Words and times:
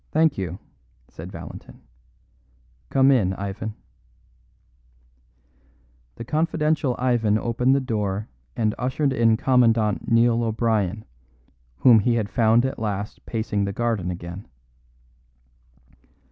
"Thank 0.09 0.35
you," 0.35 0.57
said 1.09 1.31
Valentin. 1.31 1.79
"Come 2.89 3.11
in, 3.11 3.33
Ivan." 3.33 3.75
The 6.15 6.23
confidential 6.25 6.95
Ivan 6.97 7.37
opened 7.37 7.75
the 7.75 7.81
door 7.81 8.27
and 8.55 8.73
ushered 8.79 9.13
in 9.13 9.37
Commandant 9.37 10.09
Neil 10.11 10.41
O'Brien, 10.41 11.05
whom 11.77 11.99
he 11.99 12.15
had 12.15 12.29
found 12.29 12.65
at 12.65 12.79
last 12.79 13.27
pacing 13.27 13.65
the 13.65 13.73
garden 13.73 14.09
again. 14.09 14.47